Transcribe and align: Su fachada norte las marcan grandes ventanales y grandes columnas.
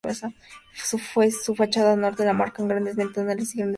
Su 0.73 1.53
fachada 1.53 1.95
norte 1.95 2.25
las 2.25 2.33
marcan 2.33 2.67
grandes 2.67 2.95
ventanales 2.95 3.53
y 3.53 3.55
grandes 3.55 3.55
columnas. 3.55 3.69